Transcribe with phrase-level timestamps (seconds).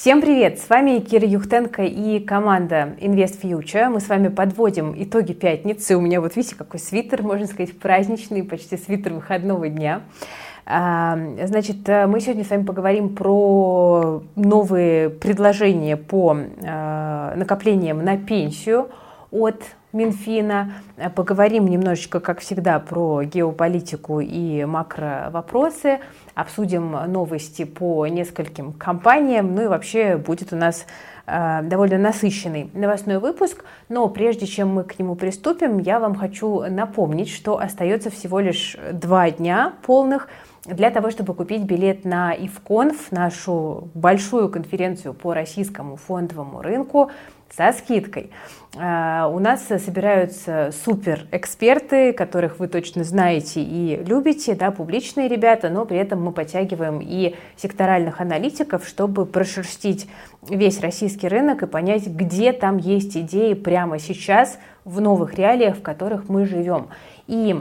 [0.00, 0.58] Всем привет!
[0.58, 3.90] С вами Кира Юхтенко и команда Invest Future.
[3.90, 5.94] Мы с вами подводим итоги пятницы.
[5.94, 10.00] У меня вот видите, какой свитер, можно сказать, праздничный, почти свитер выходного дня.
[10.64, 16.34] А, значит, мы сегодня с вами поговорим про новые предложения по
[16.66, 18.88] а, накоплениям на пенсию
[19.30, 19.62] от
[19.92, 20.72] Минфина.
[21.14, 25.98] Поговорим немножечко, как всегда, про геополитику и макровопросы.
[26.34, 29.54] Обсудим новости по нескольким компаниям.
[29.54, 30.86] Ну и вообще будет у нас
[31.26, 33.64] э, довольно насыщенный новостной выпуск.
[33.88, 38.76] Но прежде чем мы к нему приступим, я вам хочу напомнить, что остается всего лишь
[38.92, 40.28] два дня полных
[40.66, 47.10] для того, чтобы купить билет на ИФКОНФ, нашу большую конференцию по российскому фондовому рынку,
[47.56, 48.30] со скидкой.
[48.76, 55.68] А, у нас собираются супер эксперты, которых вы точно знаете и любите, да, публичные ребята,
[55.70, 60.08] но при этом мы подтягиваем и секторальных аналитиков, чтобы прошерстить
[60.48, 65.82] весь российский рынок и понять, где там есть идеи прямо сейчас в новых реалиях, в
[65.82, 66.88] которых мы живем.
[67.26, 67.56] И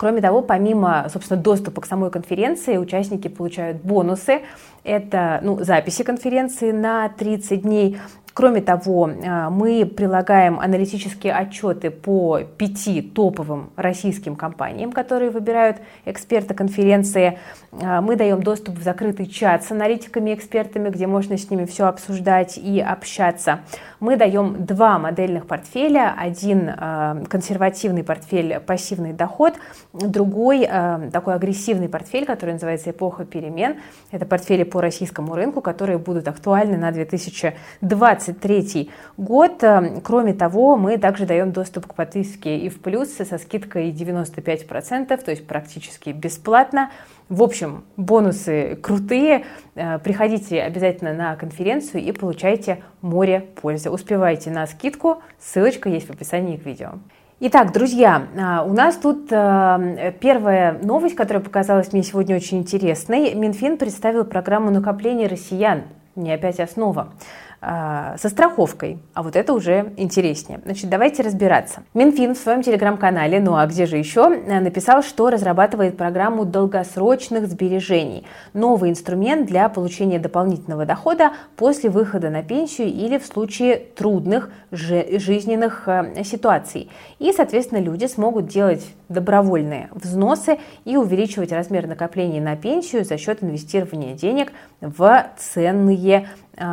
[0.00, 4.40] Кроме того, помимо, собственно, доступа к самой конференции, участники получают бонусы.
[4.82, 7.98] Это ну, записи конференции на 30 дней,
[8.32, 16.54] Кроме того, э, мы прилагаем аналитические отчеты по пяти топовым российским компаниям, которые выбирают эксперты
[16.54, 17.38] конференции.
[17.72, 21.86] Э, мы даем доступ в закрытый чат с аналитиками экспертами, где можно с ними все
[21.86, 23.60] обсуждать и общаться.
[23.98, 26.14] Мы даем два модельных портфеля.
[26.16, 29.54] Один э, консервативный портфель «Пассивный доход»,
[29.92, 30.68] другой
[31.12, 33.76] такой агрессивный портфель, который называется «Эпоха перемен».
[34.10, 39.62] Это портфели по российскому рынку, которые будут актуальны на 2020 2023 год.
[39.62, 45.16] Эм, кроме того, мы также даем доступ к подписке и в плюс со скидкой 95%,
[45.16, 46.90] то есть практически бесплатно.
[47.28, 49.44] В общем, бонусы крутые.
[49.74, 53.90] Э, приходите обязательно на конференцию и получайте море пользы.
[53.90, 55.22] Успевайте на скидку.
[55.38, 56.94] Ссылочка есть в описании к видео.
[57.42, 63.34] Итак, друзья, э, у нас тут э, первая новость, которая показалась мне сегодня очень интересной.
[63.34, 65.84] Минфин представил программу накопления россиян.
[66.16, 67.14] Не опять основа.
[67.62, 69.00] А, со страховкой.
[69.12, 70.60] А вот это уже интереснее.
[70.64, 71.82] Значит, давайте разбираться.
[71.92, 78.24] Минфин в своем телеграм-канале, ну а где же еще, написал, что разрабатывает программу долгосрочных сбережений.
[78.54, 85.86] Новый инструмент для получения дополнительного дохода после выхода на пенсию или в случае трудных жизненных
[85.86, 86.88] э, ситуаций.
[87.18, 93.42] И, соответственно, люди смогут делать добровольные взносы и увеличивать размер накоплений на пенсию за счет
[93.42, 94.50] инвестирования денег
[94.80, 96.28] в ценные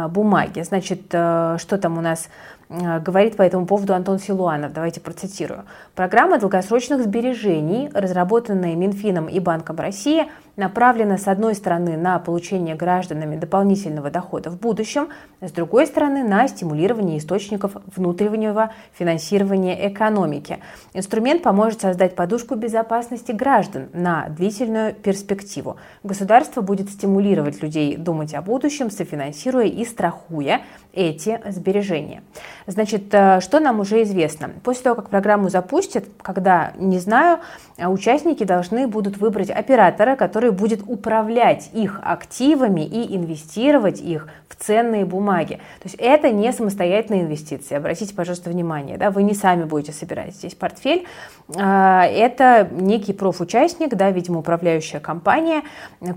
[0.08, 0.62] бумаги.
[0.64, 4.74] Значит, э, что там у нас э, говорит по этому поводу Антон Силуанов.
[4.74, 5.66] Давайте процитирую.
[5.96, 10.26] Программа долгосрочных сбережений, разработанная Минфином и Банком России–
[10.58, 15.08] направлена, с одной стороны, на получение гражданами дополнительного дохода в будущем,
[15.40, 20.58] с другой стороны, на стимулирование источников внутреннего финансирования экономики.
[20.94, 25.78] Инструмент поможет создать подушку безопасности граждан на длительную перспективу.
[26.04, 30.62] Государство будет стимулировать людей думать о будущем, софинансируя и страхуя
[30.92, 32.24] эти сбережения.
[32.68, 34.52] Значит, э, что нам уже известно?
[34.62, 37.40] После того, как программу запустят, когда, не знаю,
[37.78, 45.06] участники должны будут выбрать оператора, который будет управлять их активами и инвестировать их в ценные
[45.06, 45.56] бумаги.
[45.80, 47.76] То есть это не самостоятельные инвестиции.
[47.76, 51.08] Обратите, пожалуйста, внимание, да, вы не сами будете собирать здесь портфель.
[51.56, 55.62] А, это некий профучастник, да, видимо, управляющая компания.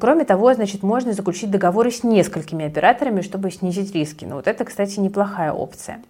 [0.01, 4.25] Кроме того, значит, можно заключить договоры с несколькими операторами, чтобы снизить риски.
[4.25, 6.01] Но вот это, кстати, неплохая опция.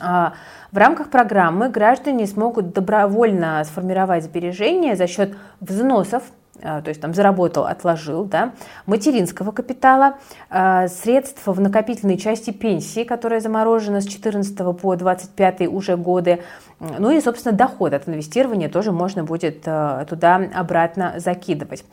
[0.00, 0.34] А,
[0.72, 6.24] в рамках программы граждане смогут добровольно сформировать сбережения за счет взносов
[6.60, 8.52] то есть там заработал, отложил, да,
[8.86, 10.16] материнского капитала,
[10.50, 16.42] а, средства в накопительной части пенсии, которая заморожена с 14 по 25 уже годы,
[16.78, 21.84] ну и, собственно, доход от инвестирования тоже можно будет а, туда обратно закидывать.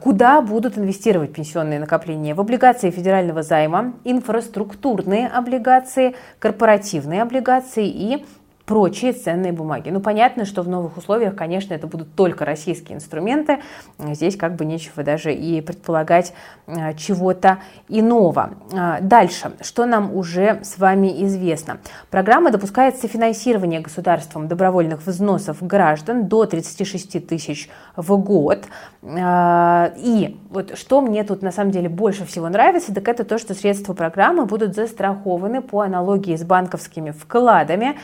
[0.00, 2.34] Куда будут инвестировать пенсионные накопления?
[2.34, 8.24] В облигации федерального займа, инфраструктурные облигации, корпоративные облигации и
[8.72, 9.90] прочие ценные бумаги.
[9.90, 13.58] Ну, понятно, что в новых условиях, конечно, это будут только российские инструменты.
[13.98, 16.32] Здесь как бы нечего даже и предполагать
[16.66, 17.58] э, чего-то
[17.90, 18.52] иного.
[18.72, 21.80] Э, дальше, что нам уже с вами известно.
[22.10, 28.64] Программа допускает софинансирование государством добровольных взносов граждан до 36 тысяч в год.
[29.02, 33.36] Э, и вот что мне тут на самом деле больше всего нравится, так это то,
[33.36, 37.98] что средства программы будут застрахованы по аналогии с банковскими вкладами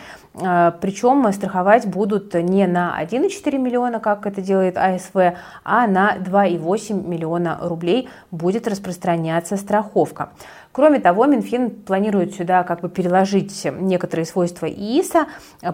[0.81, 5.16] Причем страховать будут не на 1,4 миллиона, как это делает АСВ,
[5.64, 10.31] а на 2,8 миллиона рублей будет распространяться страховка.
[10.72, 15.26] Кроме того, Минфин планирует сюда как бы переложить некоторые свойства ИИСа,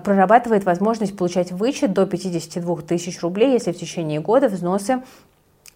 [0.02, 5.02] прорабатывает возможность получать вычет до 52 тысяч рублей, если в течение года взносы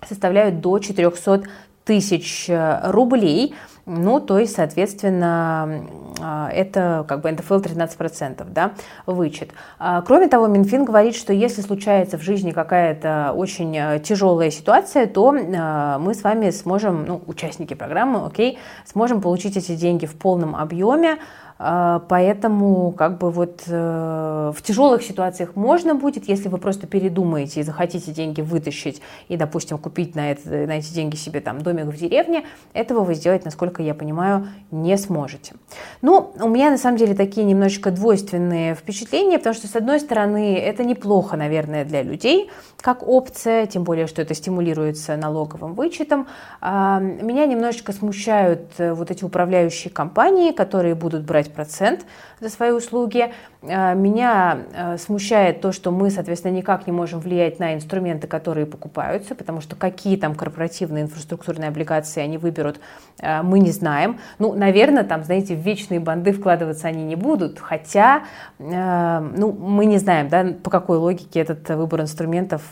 [0.07, 1.43] составляют до 400
[1.85, 3.55] тысяч э, рублей.
[3.89, 5.87] Ну, то есть, соответственно,
[6.21, 8.73] а, это как бы НДФЛ 13%, да,
[9.07, 9.53] вычет.
[9.79, 15.07] А, кроме того, Минфин говорит, что если случается в жизни какая-то очень э, тяжелая ситуация,
[15.07, 20.17] то а, мы с вами сможем, ну, участники программы, окей, сможем получить эти деньги в
[20.17, 21.17] полном объеме,
[21.59, 27.63] поэтому как бы вот э, в тяжелых ситуациях можно будет, если вы просто передумаете и
[27.65, 31.97] захотите деньги вытащить и, допустим, купить на, это, на эти деньги себе там домик в
[31.97, 32.45] деревне,
[32.75, 35.55] этого вы сделать, насколько я понимаю, не сможете.
[36.01, 40.57] Ну, у меня на самом деле такие немножечко двойственные впечатления, потому что, с одной стороны,
[40.57, 42.51] это неплохо, наверное, для людей,
[42.81, 46.29] как опция, тем более, что это стимулируется налоговым вычетом.
[46.61, 52.07] А, меня немножечко смущают э, вот эти управляющие компании, которые будут брать брать процент
[52.41, 53.33] за свои услуги.
[53.63, 58.67] Э, меня э, смущает то, что мы, соответственно, никак не можем влиять на инструменты, которые
[58.67, 62.81] покупаются, потому что какие там корпоративные инфраструктурные облигации они выберут,
[63.21, 64.19] э, мы не знаем.
[64.39, 68.23] Ну, наверное, там, знаете, в вечные банды вкладываться они не будут, хотя,
[68.59, 72.63] ну, мы не знаем, да, по какой логике этот выбор инструментов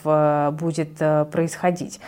[0.53, 0.99] будет
[1.31, 2.01] происходить.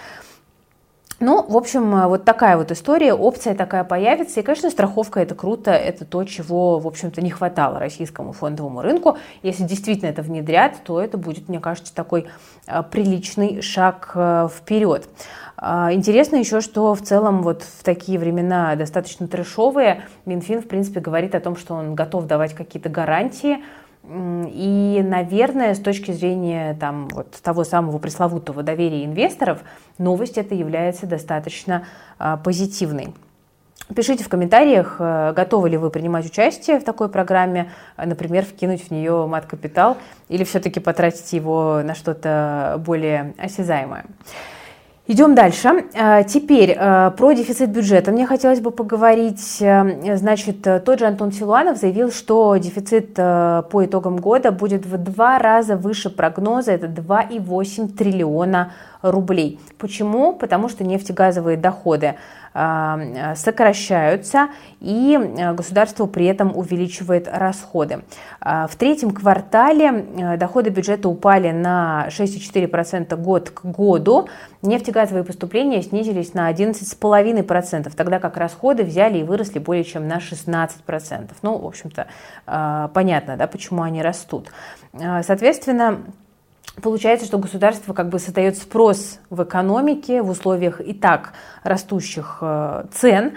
[1.20, 4.38] Ну, в общем, э, вот такая вот история, опция такая появится.
[4.38, 9.19] И, конечно, страховка это круто, это то, чего, в общем-то, не хватало российскому фондовому рынку.
[9.43, 12.26] Если действительно это внедрят, то это будет, мне кажется, такой
[12.69, 15.09] э, приличный шаг э, вперед.
[15.56, 21.00] А, интересно еще, что в целом вот в такие времена достаточно трешовые Минфин, в принципе,
[21.00, 23.59] говорит о том, что он готов давать какие-то гарантии
[24.10, 29.58] и, наверное, с точки зрения там, вот, того самого пресловутого доверия инвесторов,
[29.99, 31.84] новость эта является достаточно
[32.19, 33.14] а, позитивной.
[33.94, 38.90] Пишите в комментариях, э, готовы ли вы принимать участие в такой программе, например, вкинуть в
[38.90, 39.96] нее мат-капитал
[40.28, 44.04] или все-таки потратить его на что-то более осязаемое.
[45.10, 45.87] Идем дальше.
[45.94, 48.12] Э, теперь э, про дефицит бюджета.
[48.12, 49.56] Мне хотелось бы поговорить.
[49.58, 55.38] Э, значит, тот же Антон Силуанов заявил, что дефицит по итогам года будет в два
[55.38, 56.72] раза выше прогноза.
[56.72, 58.72] Это 2,8 триллиона
[59.03, 59.61] рублей.
[59.79, 60.35] Почему?
[60.35, 62.17] Потому что нефтегазовые доходы
[62.55, 64.49] а, сокращаются,
[64.81, 68.03] и а, государство при этом увеличивает расходы.
[68.41, 74.29] А, в третьем квартале доходы бюджета упали на 6,4% год к году,
[74.62, 81.31] нефтегазовые поступления снизились на 11,5%, тогда как расходы взяли и выросли более чем на 16%.
[81.43, 82.09] Ну, в общем-то,
[82.93, 84.49] понятно, да, почему они растут.
[85.23, 86.00] Соответственно,
[86.82, 91.32] Получается, что государство как бы создает спрос в экономике в условиях и так
[91.62, 93.32] растущих э, цен.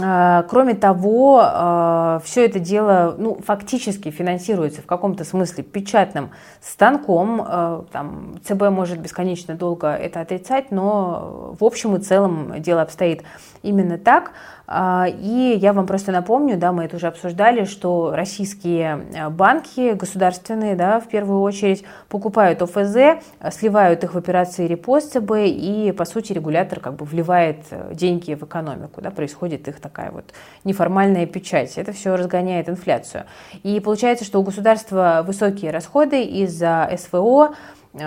[0.00, 6.30] Э, кроме того, э, все это дело ну, фактически финансируется в каком-то смысле печатным
[6.60, 7.86] станком.
[7.92, 13.22] Там, ЦБ может бесконечно долго это отрицать, но в общем и целом дело обстоит
[13.62, 14.32] именно так.
[14.70, 20.76] А, и я вам просто напомню, да, мы это уже обсуждали, что российские банки государственные,
[20.76, 26.34] да, в первую очередь покупают ОФЗ, сливают их в операции репост ЦБ, и, по сути,
[26.34, 30.32] регулятор как бы вливает э, деньги в экономику, да, происходит их такая вот
[30.62, 31.76] неформальная печать.
[31.76, 33.24] Это все разгоняет инфляцию.
[33.64, 37.54] И получается, что у государства высокие расходы из-за СВО,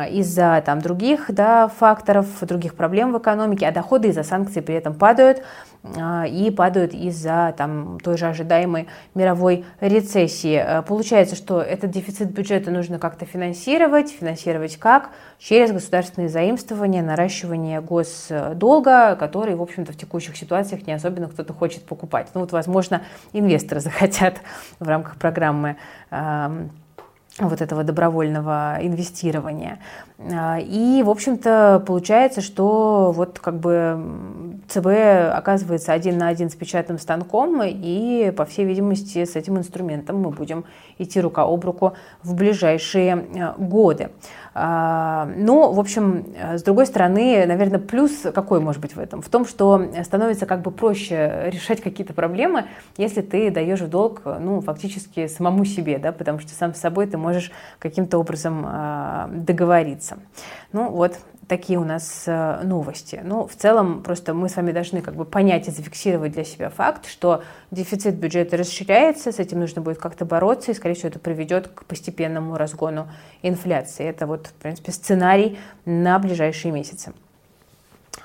[0.10, 4.94] из-за там, других да, факторов, других проблем в экономике, а доходы из-за санкций при этом
[4.94, 5.44] падают.
[5.84, 10.56] А, и падают из-за там, той же ожидаемой мировой рецессии.
[10.56, 14.12] А, получается, что этот дефицит бюджета нужно как-то финансировать.
[14.12, 15.10] Финансировать как?
[15.40, 21.84] Через государственные заимствования, наращивание госдолга, который, в общем-то, в текущих ситуациях не особенно кто-то хочет
[21.84, 22.28] покупать.
[22.36, 23.02] Ну вот, возможно,
[23.34, 24.36] инвесторы захотят
[24.80, 25.78] в рамках программы
[27.40, 29.80] вот этого добровольного инвестирования.
[30.20, 36.56] А, и, в общем-то, получается, что вот как бы ЦБ оказывается один на один с
[36.56, 40.66] печатным станком, и, по всей видимости, с этим инструментом мы будем
[40.98, 44.12] идти рука об руку в ближайшие э, годы.
[44.53, 49.22] А, ну, в общем, э, с другой стороны, наверное, плюс какой может быть в этом?
[49.22, 52.65] В том, что становится как бы проще решать какие-то проблемы,
[52.98, 57.08] если ты даешь в долг, ну, фактически самому себе, да, потому что сам с собой
[57.08, 60.17] ты можешь каким-то образом а, договориться.
[60.74, 61.17] Ну, вот
[61.51, 63.20] такие у нас э, новости.
[63.25, 66.70] Ну, в целом, просто мы с вами должны как бы понять и зафиксировать для себя
[66.70, 71.20] факт, что дефицит бюджета расширяется, с этим нужно будет как-то бороться, и, скорее всего, это
[71.20, 73.10] приведет к постепенному разгону
[73.41, 74.05] инфляции.
[74.05, 77.12] Это вот, в принципе, сценарий на ближайшие месяцы.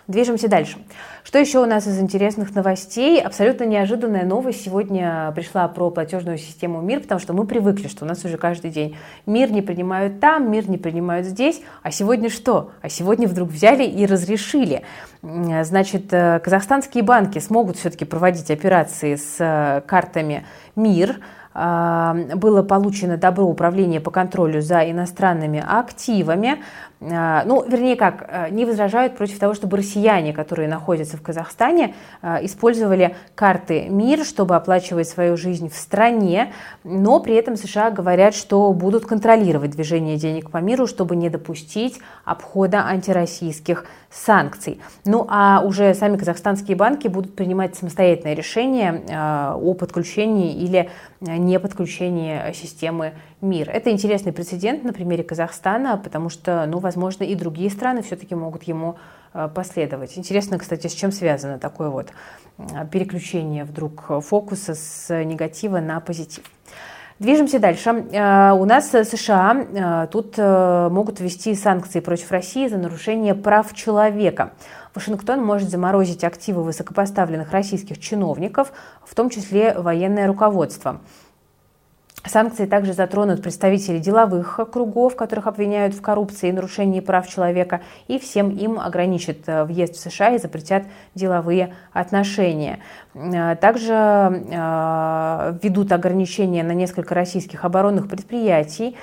[0.08, 0.78] Движемся дальше.
[1.24, 3.20] Что еще у нас из интересных новостей?
[3.20, 8.08] Абсолютно неожиданная новость сегодня пришла про платежную систему МИР, потому что мы привыкли, что у
[8.08, 11.60] нас уже каждый день МИР не принимают там, МИР не принимают здесь.
[11.82, 12.70] А сегодня что?
[12.82, 14.82] А сегодня вдруг взяли и разрешили.
[15.22, 21.16] Значит, э, казахстанские банки смогут все-таки проводить операции с э, картами МИР,
[21.56, 26.62] было получено добро управления по контролю за иностранными активами.
[26.98, 31.94] А, ну, вернее как, э, не возражают против того, чтобы россияне, которые находятся в Казахстане,
[32.22, 38.34] э, использовали карты МИР, чтобы оплачивать свою жизнь в стране, но при этом США говорят,
[38.34, 44.80] что будут контролировать движение денег по миру, чтобы не допустить обхода антироссийских санкций.
[45.04, 50.88] Ну а уже сами казахстанские банки будут принимать самостоятельное решение э, о подключении или
[51.20, 53.70] не подключении системы МИР.
[53.70, 58.62] Это интересный прецедент на примере Казахстана, потому что, ну, возможно, и другие страны все-таки могут
[58.62, 58.96] ему
[59.34, 60.16] э, последовать.
[60.16, 62.10] Интересно, кстати, с чем связано такое вот
[62.58, 62.62] э,
[62.92, 66.44] переключение вдруг фокуса с негатива на позитив.
[67.18, 67.90] Движемся дальше.
[67.90, 74.52] Э, у нас США тут могут ввести санкции против России за нарушение прав человека.
[74.94, 78.72] Вашингтон может заморозить активы высокопоставленных российских чиновников,
[79.04, 81.00] в том числе военное руководство.
[82.28, 88.18] Санкции также затронут представителей деловых кругов, которых обвиняют в коррупции и нарушении прав человека, и
[88.18, 92.80] всем им ограничат э, въезд в США и запретят деловые отношения.
[93.14, 98.96] Э, также э, ведут ограничения на несколько российских оборонных предприятий,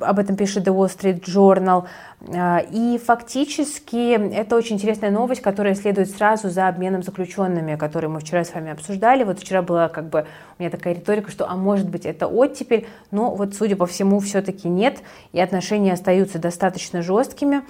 [0.00, 1.86] об этом пишет The Wall Street Journal.
[2.34, 8.20] А, и фактически это очень интересная новость, которая следует сразу за обменом заключенными, которые мы
[8.20, 9.24] вчера с вами обсуждали.
[9.24, 10.26] Вот вчера была как бы
[10.58, 14.20] у меня такая риторика, что а может быть это оттепель, но вот судя по всему
[14.20, 14.98] все-таки нет,
[15.32, 17.62] и отношения остаются достаточно жесткими.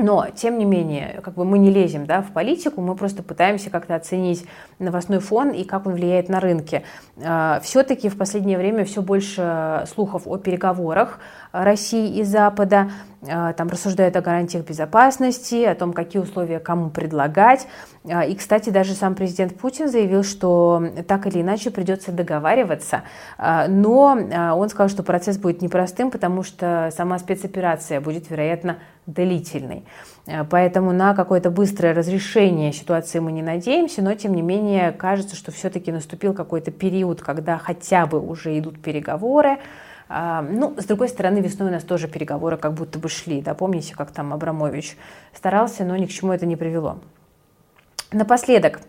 [0.00, 3.68] Но, тем не менее, как бы мы не лезем да, в политику, мы просто пытаемся
[3.68, 4.46] как-то оценить
[4.78, 6.84] новостной фон и как он влияет на рынки.
[7.20, 11.18] А, Все-таки в последнее время все больше слухов о переговорах
[11.50, 12.92] России и Запада.
[13.28, 17.66] А, там рассуждают о гарантиях безопасности, о том, какие условия кому предлагать.
[18.08, 23.02] А, и, кстати, даже сам президент Путин заявил, что так или иначе придется договариваться.
[23.66, 24.16] Но
[24.56, 29.84] он сказал, что процесс будет непростым, потому что сама спецоперация будет, вероятно, длительной.
[30.26, 35.34] Э, поэтому на какое-то быстрое разрешение ситуации мы не надеемся, но тем не менее кажется,
[35.34, 39.58] что все-таки наступил какой-то период, когда хотя бы уже идут переговоры.
[40.10, 43.40] А, ну, с другой стороны, весной у нас тоже переговоры как будто бы шли.
[43.40, 44.96] Да, помните, как там Абрамович
[45.34, 46.98] старался, но ни к чему это не привело.
[48.12, 48.80] Напоследок,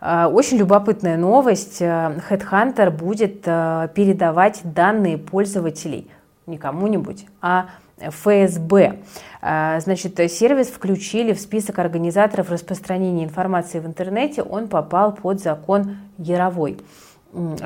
[0.00, 1.80] э, очень любопытная новость.
[1.80, 6.10] Э, Headhunter будет передавать данные пользователей
[6.46, 7.68] не кому-нибудь, а
[8.00, 8.98] ФСБ.
[9.40, 14.42] А, значит, сервис включили в список организаторов распространения информации в интернете.
[14.42, 16.78] Он попал под закон Яровой.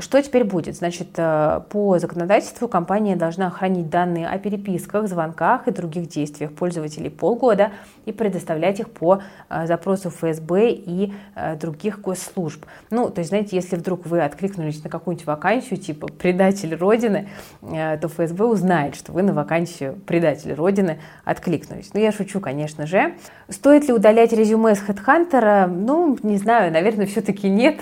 [0.00, 0.74] Что теперь будет?
[0.76, 7.10] Значит, э, по законодательству компания должна хранить данные о переписках, звонках и других действиях пользователей
[7.10, 7.70] полгода
[8.04, 12.66] и предоставлять их по э, запросу ФСБ и э, других госслужб.
[12.90, 17.28] Ну, то есть, знаете, если вдруг вы откликнулись на какую-нибудь вакансию типа «предатель Родины»,
[17.60, 21.90] то ФСБ узнает, что вы на вакансию «предатель Родины» откликнулись.
[21.94, 23.14] Ну, я шучу, конечно же.
[23.48, 25.66] Стоит ли удалять резюме с HeadHunter?
[25.66, 27.76] Ну, не знаю, наверное, все-таки нет,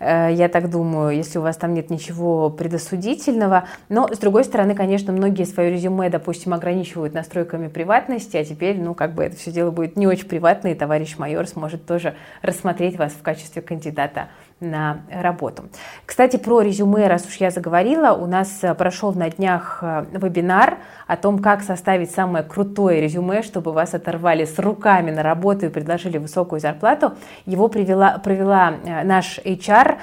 [0.00, 3.68] я так думаю если у вас там нет ничего предосудительного.
[3.88, 8.94] Но, с другой стороны, конечно, многие свое резюме, допустим, ограничивают настройками приватности, а теперь, ну,
[8.94, 12.96] как бы это все дело будет не очень приватно, и товарищ майор сможет тоже рассмотреть
[12.96, 14.28] вас в качестве кандидата
[14.62, 15.64] на работу.
[16.06, 20.78] Кстати, про резюме, раз уж я заговорила, у нас э, прошел на днях э, вебинар
[21.06, 25.68] о том, как составить самое крутое резюме, чтобы вас оторвали с руками на работу и
[25.68, 27.12] предложили высокую зарплату.
[27.44, 29.98] Его привела, провела э, наш HR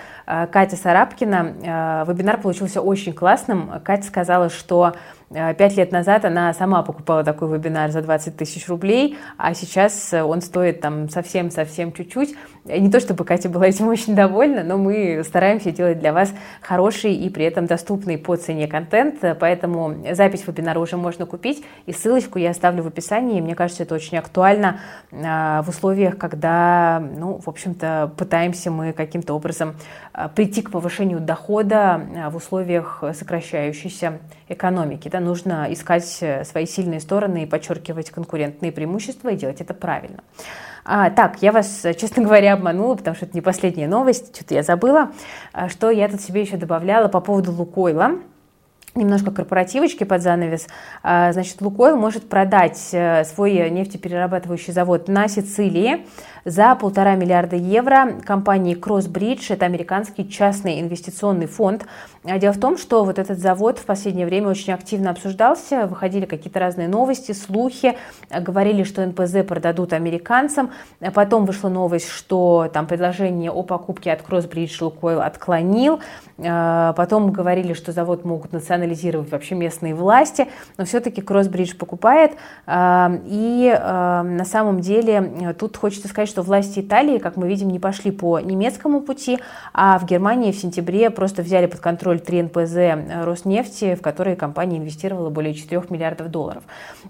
[0.52, 2.06] Катя Сарапкина.
[2.08, 3.72] Вебинар получился очень классным.
[3.84, 4.94] Катя сказала, что
[5.30, 10.42] пять лет назад она сама покупала такой вебинар за 20 тысяч рублей, а сейчас он
[10.42, 12.36] стоит там совсем-совсем чуть-чуть.
[12.66, 17.14] Не то чтобы Катя была этим очень довольна, но мы стараемся делать для вас хороший
[17.14, 22.40] и при этом доступный по цене контент, поэтому запись вебинара уже можно купить, и ссылочку
[22.40, 23.42] я оставлю в описании.
[23.42, 24.80] Мне кажется, это очень актуально
[25.12, 29.76] э, в условиях, когда, ну, в общем-то, пытаемся мы каким-то образом
[30.14, 35.10] э, прийти к повышению дохода в условиях сокращающейся экономики.
[35.10, 35.19] Да?
[35.20, 40.24] Это нужно искать свои сильные стороны и подчеркивать конкурентные преимущества и делать это правильно.
[40.86, 44.64] А, так, я вас, честно говоря, обманула, потому что это не последняя новость, что-то я
[44.64, 45.12] забыла,
[45.52, 48.20] а, что я тут себе еще добавляла по поводу Лукойла
[48.96, 50.68] немножко корпоративочки под занавес.
[51.04, 56.06] А, значит, Лукойл может продать э, свой нефтеперерабатывающий завод на Сицилии
[56.46, 59.54] за полтора миллиарда евро компании Crossbridge.
[59.54, 61.86] Это американский частный инвестиционный фонд.
[62.24, 65.86] А, дело в том, что вот этот завод в последнее время очень активно обсуждался.
[65.86, 67.96] Выходили какие-то разные новости, слухи.
[68.30, 70.72] Говорили, что НПЗ продадут американцам.
[71.14, 76.00] Потом вышла новость, что там предложение о покупке от Crossbridge Лукойл отклонил.
[76.40, 80.48] А, потом говорили, что завод могут национализировать вообще местные власти.
[80.78, 82.34] Но все-таки Crossbridge покупает.
[82.68, 88.12] И на самом деле тут хочется сказать, что власти Италии, как мы видим, не пошли
[88.12, 89.40] по немецкому пути,
[89.74, 92.76] а в Германии в сентябре просто взяли под контроль 3 НПЗ
[93.24, 96.64] Роснефти, в которые компания инвестировала более 4 миллиардов долларов.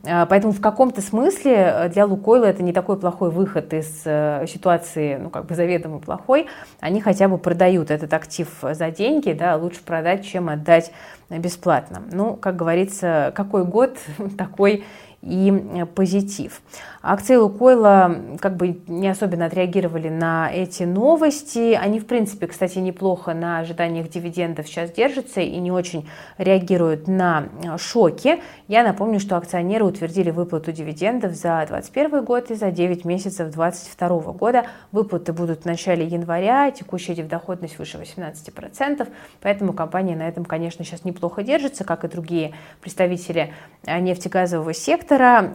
[0.05, 5.17] А, поэтому в каком-то смысле для Лукойла это не такой плохой выход из э, ситуации,
[5.17, 6.47] ну, как бы заведомо плохой.
[6.79, 10.91] Они хотя бы продают этот актив за деньги, да, лучше продать, чем отдать
[11.29, 12.01] бесплатно.
[12.11, 13.97] Ну, как говорится, какой год,
[14.37, 14.83] такой
[15.21, 16.61] и позитив.
[17.01, 21.73] Акции Лукойла как бы не особенно отреагировали на эти новости.
[21.73, 27.49] Они, в принципе, кстати, неплохо на ожиданиях дивидендов сейчас держатся и не очень реагируют на
[27.77, 28.41] шоки.
[28.67, 34.33] Я напомню, что акционеры утвердили выплату дивидендов за 2021 год и за 9 месяцев 2022
[34.33, 34.65] года.
[34.91, 39.07] Выплаты будут в начале января, текущая дивдоходность выше 18%,
[39.41, 43.53] поэтому компания на этом, конечно, сейчас неплохо держится, как и другие представители
[43.85, 45.08] нефтегазового сектора.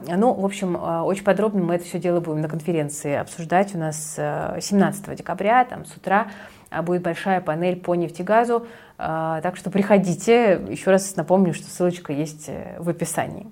[0.07, 3.75] Ну, в общем, очень подробно мы это все дело будем на конференции обсуждать.
[3.75, 6.29] У нас 17 э, декабря, там с утра
[6.71, 8.67] а, будет большая панель по нефтегазу.
[8.99, 10.61] А, так что приходите.
[10.69, 13.47] Еще раз напомню, что ссылочка есть э, в описании.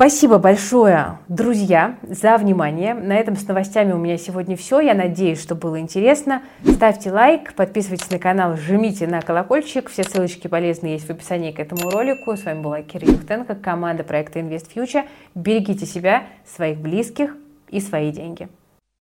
[0.00, 2.94] Спасибо большое, друзья, за внимание.
[2.94, 4.80] На этом с новостями у меня сегодня все.
[4.80, 6.42] Я надеюсь, что было интересно.
[6.64, 9.90] Ставьте лайк, подписывайтесь на канал, жмите на колокольчик.
[9.90, 12.34] Все ссылочки полезные есть в описании к этому ролику.
[12.34, 15.04] С вами была Кира Юхтенко, команда проекта Invest Future.
[15.34, 17.36] Берегите себя, своих близких
[17.68, 18.48] и свои деньги.